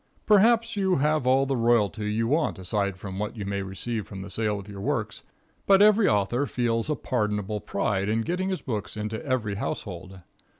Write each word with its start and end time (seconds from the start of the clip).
Perhaps 0.25 0.75
you 0.75 0.95
have 0.95 1.27
all 1.27 1.45
the 1.45 1.55
royalty 1.55 2.11
you 2.11 2.25
want 2.27 2.57
aside 2.57 2.97
from 2.97 3.19
what 3.19 3.37
you 3.37 3.45
may 3.45 3.61
receive 3.61 4.07
from 4.07 4.21
the 4.23 4.31
sale 4.31 4.57
of 4.59 4.67
your 4.67 4.81
works, 4.81 5.21
but 5.67 5.79
every 5.79 6.07
author 6.07 6.47
feels 6.47 6.89
a 6.89 6.95
pardonable 6.95 7.61
pride 7.61 8.09
in 8.09 8.21
getting 8.21 8.49
his 8.49 8.63
books 8.63 8.97
into 8.97 9.23
every 9.23 9.53
household. 9.53 10.21